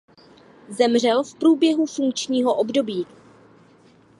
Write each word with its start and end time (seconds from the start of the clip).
Zemřel 0.69 1.23
v 1.23 1.35
průběhu 1.35 1.85
funkčního 1.85 2.53
období. 2.55 3.05